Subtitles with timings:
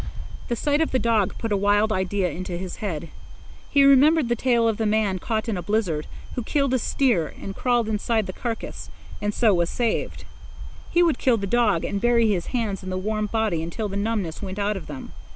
[0.47, 3.09] The sight of the dog put a wild idea into his head.
[3.69, 7.31] He remembered the tale of the man, caught in a blizzard, who killed a steer
[7.39, 8.89] and crawled inside the carcass,
[9.21, 10.25] and so was saved.
[10.89, 13.95] He would kill the dog and bury his hands in the warm body until the
[13.95, 15.13] numbness went out of them.